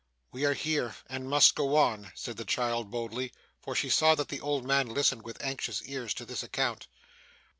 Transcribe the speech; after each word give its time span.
'We 0.31 0.45
are 0.45 0.53
here 0.55 0.95
and 1.11 1.29
must 1.29 1.53
go 1.53 1.75
on,' 1.75 2.11
said 2.15 2.35
the 2.37 2.43
child 2.43 2.89
boldly; 2.89 3.31
for 3.61 3.75
she 3.75 3.87
saw 3.91 4.15
that 4.15 4.29
the 4.29 4.41
old 4.41 4.65
man 4.65 4.87
listened 4.87 5.21
with 5.21 5.39
anxious 5.43 5.83
ears 5.83 6.15
to 6.15 6.25
this 6.25 6.41
account. 6.41 6.87